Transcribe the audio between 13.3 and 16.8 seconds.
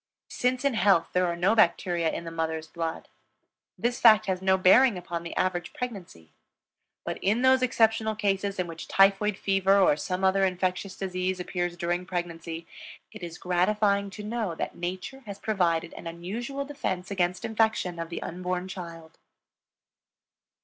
gratifying to know that Nature has provided an unusual